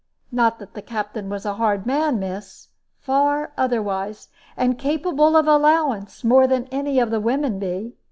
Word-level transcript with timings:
Not 0.31 0.57
that 0.57 0.73
the 0.73 0.81
Captain 0.81 1.29
was 1.29 1.45
a 1.45 1.53
hard 1.61 1.85
man, 1.85 2.17
miss 2.17 2.69
far 2.97 3.53
otherwise, 3.55 4.29
and 4.57 4.75
capable 4.79 5.37
of 5.37 5.45
allowance, 5.47 6.23
more 6.23 6.47
than 6.47 6.65
any 6.71 6.97
of 6.99 7.11
the 7.11 7.19
women 7.21 7.59
be. 7.59 7.93